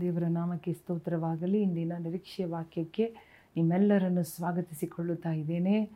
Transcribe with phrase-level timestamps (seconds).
[0.00, 1.62] ದೇವರ ನಾಮಕ್ಕೆ ಸ್ತೋತ್ರವಾಗಲಿ.
[1.62, 3.16] ಇಂದಿನ ನಿರೀಕ್ಷೆಯ ವಾಕ್ಯಕ್ಕೆ
[3.56, 5.90] ನಿಮ್ಮೆಲ್ಲರನ್ನು ಸ್ವಾಗತಿಸಿಕೊಳ್ಳುತ್ತಾ ಇದ್ದೇನೆ.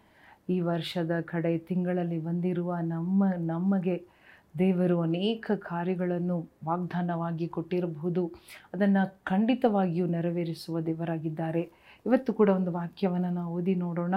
[0.48, 4.06] ಈ ವರ್ಷದ ಕಡೆ ತಿಂಗಳಲ್ಲಿ ಬಂದಿರುವ ನಮ್ಮ, ನಮಗೆ
[4.58, 8.32] ದೇವರು ಅನೇಕ ಕಾರ್ಯಗಳನ್ನು ವಾಗ್ದಾನವಾಗಿ ಕೊಟ್ಟಿರಬಹುದು.
[8.74, 11.70] ಅದನ್ನು ಖಂಡಿತವಾಗಿಯೂ ನೆರವೇರಿಸುವ ದೇವರಾಗಿದ್ದಾರೆ.
[12.06, 14.14] ಇವತ್ತು ಕೂಡ ಒಂದು ವಾಕ್ಯವನ್ನು ನಾವು ಓದಿ ನೋಡೋಣ.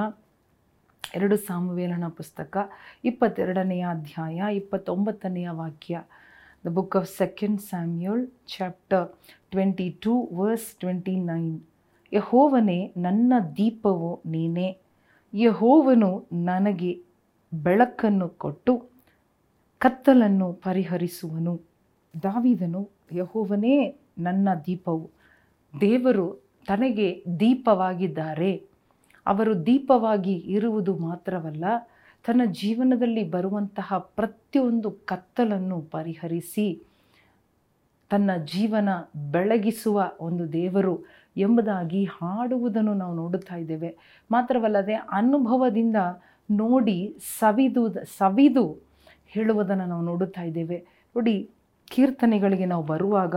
[1.16, 2.57] ಎರಡು ಸಾಮುವೇಲನ ಪುಸ್ತಕ,
[3.05, 6.04] ಇಪ್ಪತ್ತೆರಡನೆಯ ಅಧ್ಯಾಯ, ಇಪ್ಪತ್ತೊಂಬತ್ತನೆಯ ವಾಕ್ಯ.
[6.66, 9.16] The book of second Samuel, chapter
[9.52, 11.61] twenty two verse twenty nine
[12.14, 14.78] ಯಹೋವನೇ ನನ್ನ ದೀಪವು ನೀನೇ.
[15.34, 17.04] ಯಹೋವನು ನನಗೆ
[17.54, 18.89] ಬೆಳಕನ್ನು ಕೊಟ್ಟು
[19.79, 21.61] ಕತ್ತಲನ್ನು ಪರಿಹರಿಸುವನು.
[22.24, 25.09] ದಾವಿದನು ಯಹೋವನೇ ನನ್ನ ದೀಪವು.
[25.82, 28.64] ದೇವರು ತನಗೆ ದೀಪವಾಗಿದ್ದಾರೆ.
[29.25, 31.65] ಅವರು ದೀಪವಾಗಿ ಇರುವುದು ಮಾತ್ರವಲ್ಲ
[32.25, 36.84] ತನ್ನ ಜೀವನದಲ್ಲಿ ಬರುವಂತಹ ಪ್ರತಿಯೊಂದು ಕತ್ತಲನ್ನು ಪರಿಹರಿಸಿ
[38.09, 38.89] ತನ್ನ ಜೀವನ
[39.31, 41.06] ಬೆಳಗಿಸುವ ಒಂದು ದೇವರು
[41.38, 43.98] ಎಂಬುದಾಗಿ ಹಾಡುವುದನ್ನು ನಾವು ನೋಡುತ್ತಾ ಇದ್ದೇವೆ.
[44.32, 45.95] ಮಾತ್ರವಲ್ಲದೆ ಅನುಭವದಿಂದ
[46.52, 47.84] ನೋಡಿ ಸವಿದು
[48.18, 48.66] ಸವಿದು
[49.28, 50.78] ಹೇಳುವುದನ್ನು ನಾವು ನೋಡುತ್ತಾ ಇದ್ದೇವೆ.
[51.16, 51.50] ನೋಡಿ,
[51.88, 53.36] ಕೀರ್ತನೆಗಳಿಗೆ ನಾವು ಬರುವಾಗ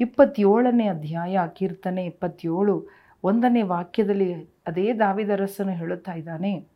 [0.00, 2.86] ಇಪ್ಪತ್ತೇಳನೇ ಅಧ್ಯಾಯ, ಕೀರ್ತನೆ ಇಪ್ಪತ್ತೇಳು
[3.24, 4.34] ಒಂದನೇ ವಾಕ್ಯದಲ್ಲಿ
[4.66, 6.72] ಅದೇ ದಾವಿದರಸನು ಹೇಳುತ್ತಾ ಇದ್ದಾನೆ.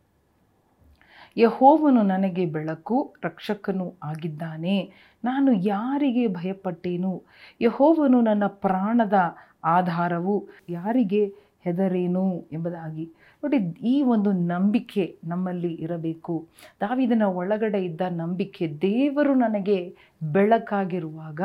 [1.37, 4.91] ಯಹೋವನು ನನಗೆ ಬೆಳಕು, ರಕ್ಷಕನು ಆಗಿದ್ದಾನೆ.
[5.23, 7.23] ನಾನು ಯಾರಿಗೆ ಭಯಪಟ್ಟೇನು?
[7.61, 9.13] ಯಹೋವನು ನನ್ನ ಪ್ರಾಣದ
[9.63, 11.21] ಆಧಾರವು ಯಾರಿಗೆ
[11.61, 13.05] ಹೆದರೇನು ಎಂಬುದಾಗಿ.
[13.43, 16.47] ನೋಡಿ, ಈ ಒಂದು ನಂಬಿಕೆ ನಮ್ಮಲ್ಲಿ ಇರಬೇಕು.
[16.81, 19.95] ದಾವಿದನ ಒಳಗಡೆ ಇದ್ದ ನಂಬಿಕೆ ದೇವರು ನನಗೆ
[20.31, 21.41] ಬೆಳಕಾಗಿರುವಾಗ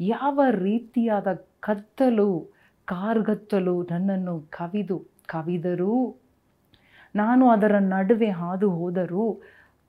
[0.00, 1.26] ಯಾವ ರೀತಿಯಾದ
[1.60, 2.48] ಕತ್ತಲು,
[2.84, 6.16] ಕಾರ್ಗತ್ತಲು ನನ್ನನ್ನು ಕವಿದು, ಕವಿದರೂ
[7.14, 9.40] ನಾನು ಅದರ ನಡುವೆ ಹಾದು ಹೋದರೂ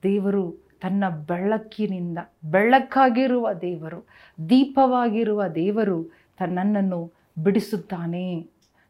[0.04, 2.18] ದೇವರು ತನ್ನ ಬೆಳಕಿನಿಂದ,
[2.52, 4.08] ಬೆಳಕಾಗಿರುವ ದೇವರು,
[4.50, 6.04] ದೀಪವಾಗಿರುವ ದೇವರು
[6.40, 7.12] ತನ್ನನ್ನು
[7.44, 8.48] ಬಿಡಿಸುತ್ತಾನೆ.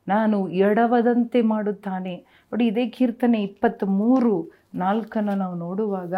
[0.08, 2.16] ನಾನು ಎಡವದಂತೆ ಮಾಡುತ್ತಾನೆ.
[2.54, 6.16] ನೋಡಿ, ಇದೇ ಕೀರ್ತನೆ ಇಪ್ಪತ್ತ್ಮೂರು ನಾಲ್ಕನ್ನು ನಾವು ನೋಡುವಾಗ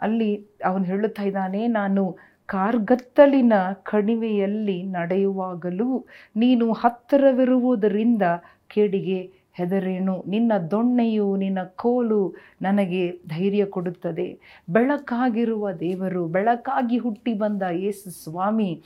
[0.00, 3.52] ಅಲ್ಲಿ ಅವನು ಹೇಳುತ್ತಾ ಇದ್ದಾನೆ, ನಾನು ಕಾರ್ಗತ್ತಲಿನ
[3.82, 8.22] ಕಣಿವೆಯಲ್ಲಿ ನಡೆಯುವಾಗಲೂ ನೀನು ಹತ್ತಿರವಿರುವುದರಿಂದ
[8.68, 10.24] ಕೇಡಿಗೆ ಹೆದರೇನು?
[10.26, 14.26] ನಿನ್ನ ದೊಣ್ಣೆಯು ನಿನ್ನ ಕೋಲು ನನಗೆ ಧೈರ್ಯ ಕೊಡುತ್ತದೆ.
[14.70, 18.82] ಬೆಳಕಾಗಿರುವ ದೇವರು, ಬೆಳಕಾಗಿ ಹುಟ್ಟಿ ಬಂದ ಯೇಸು ಸ್ವಾಮಿ,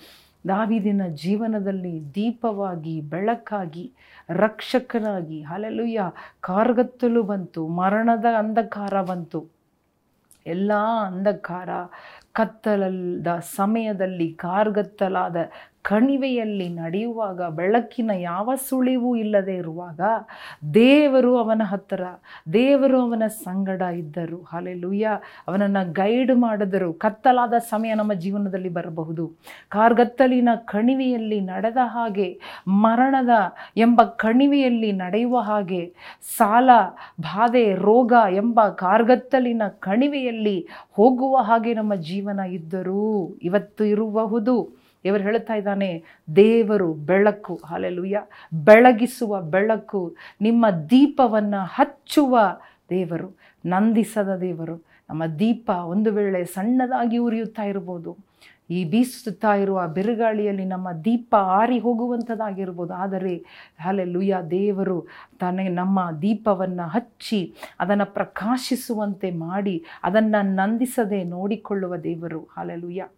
[0.48, 3.92] ದಾವಿದಿನ ಜೀವನದಲ್ಲಿ ದೀಪವಾಗಿ, ಬೆಳಕಾಗಿ,
[4.30, 6.00] ರಕ್ಷಕನಾಗಿ ಹಲಲುಯ್ಯ
[6.40, 9.40] ಕಾರ್ಗತ್ತಲು ಬಂತು, ಮರಣದ ಅಂಧಕಾರ ಬಂತು.
[10.46, 10.72] ಎಲ್ಲ
[11.06, 11.68] ಅಂಧಕಾರ,
[12.32, 15.36] ಕತ್ತಲದ ಸಮಯದಲ್ಲಿ ಕಾರ್ಗತ್ತಲಾದ
[15.82, 20.00] ಕಣಿವೆಯಲ್ಲಿ ನಡೆಯುವಾಗ, ಬೆಳಕಿನ ಯಾವ ಸುಳಿವು ಇಲ್ಲದೆ ಇರುವಾಗ
[20.74, 22.00] ದೇವರು ಅವನ ಹತ್ತಿರ,
[22.52, 24.42] ದೇವರು ಅವನ ಸಂಗಡ ಇದ್ದರು.
[24.42, 25.08] ಹಾಲೆಲುಯ್ಯ
[25.48, 26.92] ಅವನನ್ನು ಗೈಡ್ ಮಾಡಿದರು.
[26.92, 29.32] ಕತ್ತಲಾದ ಸಮಯ ನಮ್ಮ ಜೀವನದಲ್ಲಿ ಬರಬಹುದು.
[29.68, 33.30] ಕಾರ್ಗತ್ತಲಿನ ಕಣಿವೆಯಲ್ಲಿ ನಡೆದ ಹಾಗೆ, ಮರಣದ
[33.76, 35.94] ಎಂಬ ಕಣಿವೆಯಲ್ಲಿ ನಡೆಯುವ ಹಾಗೆ,
[36.36, 36.70] ಸಾಲ,
[37.20, 44.81] ಬಾಧೆ, ರೋಗ ಎಂಬ ಕಾರ್ಗತ್ತಲಿನ ಕಣಿವೆಯಲ್ಲಿ ಹೋಗುವ ಹಾಗೆ ನಮ್ಮ ಜೀವನ ಇದ್ದರೂ ಇವತ್ತು ಇರಬಹುದು.
[45.04, 46.04] ದೇವರು ಹೇಳ್ತಾ ಇದ್ದಾನೆ,
[46.36, 48.22] ದೇವರು ಬೆಳಕು, ಹಾಲೆಲುಯ್ಯ,
[48.64, 52.38] ಬೆಳಗಿಸುವ ಬೆಳಕು, ನಿಮ್ಮ ದೀಪವನ್ನು ಹಚ್ಚುವ
[52.90, 53.36] ದೇವರು,
[53.66, 54.84] ನಂದಿಸದ ದೇವರು.
[55.10, 58.16] ನಮ್ಮ ದೀಪ ಒಂದು ವೇಳೆ ಸಣ್ಣದಾಗಿ ಉರಿಯುತ್ತಾ ಇರ್ಬೋದು,
[58.70, 62.94] ಈ ಬೀಸುತ್ತಾ ಇರುವ ಬಿರುಗಾಳಿಯಲ್ಲಿ ನಮ್ಮ ದೀಪ ಆರಿ ಹೋಗುವಂಥದ್ದಾಗಿರ್ಬೋದು.
[62.94, 63.44] ಆದರೆ,
[63.80, 65.06] ಹಾಲೆಲುಯ್ಯ, ದೇವರು
[65.40, 72.40] ತಾನೇ ನಮ್ಮ ದೀಪವನ್ನು ಹಚ್ಚಿ, ಅದನ್ನು ಪ್ರಕಾಶಿಸುವಂತೆ ಮಾಡಿ, ಅದನ್ನು ನಂದಿಸದೆ ನೋಡಿಕೊಳ್ಳುವ ದೇವರು.
[72.40, 73.08] ಹಾಲೆಲುಯ್ಯ.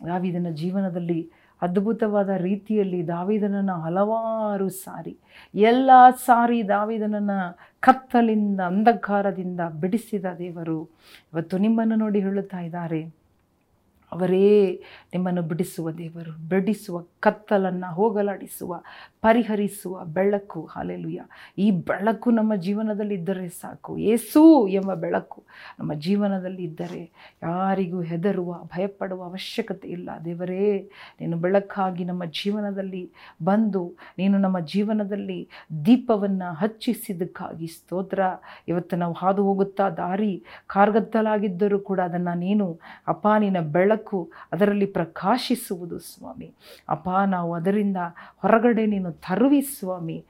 [0.00, 1.20] ದಾವಿದನ ಜೀವನದಲ್ಲಿ
[1.62, 5.14] ಅದ್ಭುತವಾದ ರೀತಿಯಲ್ಲಿ ದಾವಿದನನ್ನು ಹಲವಾರು ಸಾರಿ,
[5.54, 5.90] ಎಲ್ಲ
[6.26, 7.38] ಸಾರಿ ದಾವಿದನನ್ನು
[7.82, 10.78] ಕತ್ತಲಿಂದ, ಅಂಧಕಾರದಿಂದ ಬಿಡಿಸಿದ ದೇವರು
[11.32, 13.00] ಇವತ್ತು ನಿಮ್ಮನ್ನು ನೋಡಿ ಹೇಳುತ್ತಾ ಇದ್ದಾರೆ.
[14.12, 18.82] ಅವರೇ ನಿಮ್ಮನ್ನು ಬಿಡಿಸುವ ದೇವರು, ಬಿಡಿಸುವ ಕತ್ತಲನ್ನು ಹೋಗಲಾಡಿಸುವ,
[19.22, 20.64] ಪರಿಹರಿಸುವ ಬೆಳಕು.
[20.64, 21.22] ಹಾಲೆಲುಯ್ಯ.
[21.58, 23.98] ಈ ಬೆಳಕು ನಮ್ಮ ಜೀವನದಲ್ಲಿ ಇದ್ದರೆ ಸಾಕು.
[23.98, 25.44] ಏಸು ಎಂಬ ಬೆಳಕು
[25.78, 27.10] ನಮ್ಮ ಜೀವನದಲ್ಲಿ ಇದ್ದರೆ
[27.42, 30.10] ಯಾರಿಗೂ ಹೆದರುವ, ಭಯಪಡುವ ಅವಶ್ಯಕತೆ ಇಲ್ಲ.
[30.24, 30.90] ದೇವರೇ,
[31.20, 33.12] ನೀನು ಬೆಳಕಾಗಿ ನಮ್ಮ ಜೀವನದಲ್ಲಿ
[33.44, 35.48] ಬಂದು, ನೀನು ನಮ್ಮ ಜೀವನದಲ್ಲಿ
[35.86, 38.20] ದೀಪವನ್ನು ಹಚ್ಚಿಸಿದ್ದಕ್ಕಾಗಿ ಸ್ತೋತ್ರ.
[38.68, 43.95] ಇವತ್ತು ನಾವು ಹಾದು ಹೋಗುತ್ತಾ ದಾರಿ ಕಾರ್ಗತ್ತಲಾಗಿದ್ದರೂ ಕೂಡ ಅದನ್ನು ನೀನು, ಅಪ್ಪ, ನಿನ್ನ ಬೆಳಕು
[44.52, 46.54] ಅದರಲ್ಲಿ ಪ್ರಕಾಶಿಸುವುದು ಸ್ವಾಮಿ.
[46.88, 47.96] ಅಪ್ಪ ನಾವು ಅದರಿಂದ
[48.36, 50.24] ಹೊರಗಡೆ ನೀನು ತರುವಿ ಸ್ವಾಮಿ.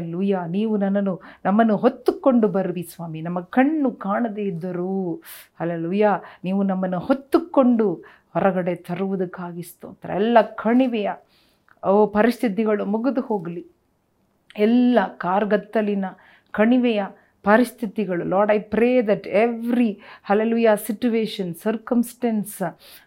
[0.00, 3.20] ಲೂಯ್ಯ ನೀವು ನನ್ನನ್ನು, ನಮ್ಮನ್ನು ಹೊತ್ತುಕೊಂಡು ಬರುವಿ ಸ್ವಾಮಿ.
[3.20, 5.22] ನಮ್ಮ ಕಣ್ಣು ಕಾಣದೇ ಇದ್ದರೂ
[5.64, 6.08] ಲೂಯ್ಯ
[6.44, 7.94] ನೀವು ನಮ್ಮನ್ನು ಹೊತ್ತುಕೊಂಡು
[8.32, 10.10] ಹೊರಗಡೆ ತರುವುದಕ್ಕಾಗಿ ಸ್ತೋತ್ರ.
[10.10, 11.10] ಎಲ್ಲ ಕಣಿವೆಯ,
[11.88, 13.66] ಓ ಪರಿಸ್ಥಿತಿಗಳು ಮುಗಿದು ಹೋಗಲಿ.
[14.58, 16.04] ಎಲ್ಲ ಕಾರ್ಗತ್ತಲಿನ
[16.50, 17.02] ಕಣಿವೆಯ
[17.42, 18.24] ಪರಿಸ್ಥಿತಿಗಳು.
[18.24, 22.62] Lord I pray that every hallelujah situation circumstances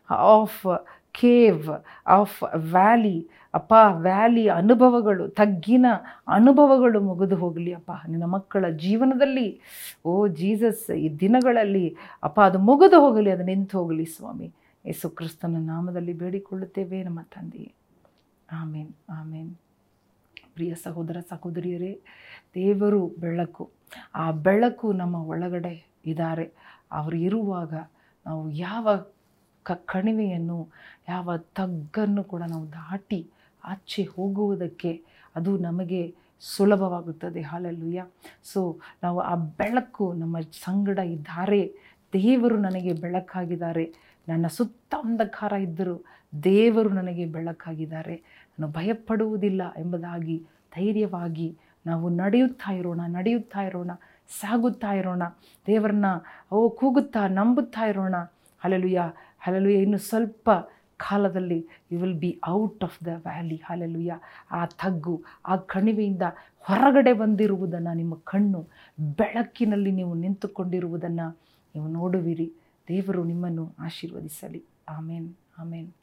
[0.09, 1.69] of cave
[2.07, 5.85] of valley ಅಪ್ಪ ವ್ಯಾಲಿ ಅನುಭವಗಳು, ತಗ್ಗಿನ
[6.27, 7.91] ಅನುಭವಗಳು ಮುಗಿದು ಹೋಗಲಿ ಅಪ್ಪ.
[8.07, 9.61] ನಿನ್ನ ಮಕ್ಕಳ ಜೀವನದಲ್ಲಿ,
[10.05, 14.51] ಓ ಜೀಸಸ್, ಈ ದಿನಗಳಲ್ಲಿ, ಅಪ್ಪ, ಅದು ಮುಗಿದು ಹೋಗಲಿ, ಅದು ನಿಂತು ಹೋಗಲಿ ಸ್ವಾಮಿ.
[14.85, 17.71] ಯೇಸು ಕ್ರಿಸ್ತನ ನಾಮದಲ್ಲಿ ಬೇಡಿಕೊಳ್ಳುತ್ತೇವೆ ನಮ್ಮ ತಂದೆಯೇ.
[18.51, 19.55] ಆಮೇನ್ ಆಮೇನ್.
[20.55, 22.01] ಪ್ರಿಯ ಸಹೋದರ ಸಹೋದರಿಯರೇ,
[22.55, 23.71] ದೇವರು ಬೆಳಕು.
[24.15, 26.45] ಆ ಬೆಳಕು ನಮ್ಮ ಒಳಗಡೆ ಇದ್ದಾರೆ.
[26.91, 27.73] ಅವರು ಇರುವಾಗ
[28.25, 28.87] ನಾವು ಯಾವ
[29.63, 30.69] ಕ ಕಣಿವೆಯನ್ನು,
[31.09, 33.29] ಯಾವ ತಗ್ಗನ್ನು ಕೂಡ ನಾವು ದಾಟಿ
[33.65, 35.01] ಆಚೆ ಹೋಗುವುದಕ್ಕೆ
[35.35, 37.41] ಅದು ನಮಗೆ ಸುಲಭವಾಗುತ್ತದೆ.
[37.41, 38.05] ಹಾಲೆಲ್ಲೂಯ್ಯ.
[38.43, 41.61] ಸೊ ನಾವು ಆ ಬೆಳಕು ನಮ್ಮ ಸಂಗಡ ಇದ್ದಾರೆ.
[42.13, 43.85] ದೇವರು ನನಗೆ ಬೆಳಕಾಗಿದ್ದಾರೆ.
[44.29, 46.03] ನನ್ನ ಸುತ್ತ ಅಂಧಕಾರ ಇದ್ದರೂ
[46.43, 48.15] ದೇವರು ನನಗೆ ಬೆಳಕಾಗಿದ್ದಾರೆ.
[48.59, 50.45] ನಾನು ಭಯಪಡುವುದಿಲ್ಲ ಎಂಬುದಾಗಿ
[50.75, 53.91] ಧೈರ್ಯವಾಗಿ ನಾವು ನಡೆಯುತ್ತಾ ಇರೋಣ ನಡೆಯುತ್ತಾ ಇರೋಣ,
[54.39, 55.23] ಸಾಗುತ್ತಾ ಇರೋಣ.
[55.67, 56.05] ದೇವರನ್ನ,
[56.51, 58.15] ಓ, ಕೂಗುತ್ತಾ, ನಂಬುತ್ತಾ ಇರೋಣ.
[58.59, 58.99] ಹಲಲುಯ
[59.39, 60.49] ಹಲಲುಯ ಇನ್ನು ಸ್ವಲ್ಪ
[60.97, 64.19] ಕಾಲದಲ್ಲಿ you will be out of the valley hallelujah
[64.51, 66.21] ಆ ತಗ್ಗು, ಆ ಕಣಿವೆಯಿಂದ
[66.59, 68.67] ಹೊರಗಡೆ ಬಂದಿರುವುದನ್ನು ನಿಮ್ಮ ಕಣ್ಣು,
[68.99, 71.37] ಬೆಳಕಿನಲ್ಲಿ ನೀವು ನಿಂತುಕೊಂಡಿರುವುದನ್ನು
[71.75, 72.53] ನೀವು ನೋಡುವಿರಿ.
[72.87, 74.63] ದೇವರು ನಿಮ್ಮನ್ನು ಆಶೀರ್ವದಿಸಲಿ.
[74.89, 75.93] ಆಮೇನ್ ಆಮೇನ್.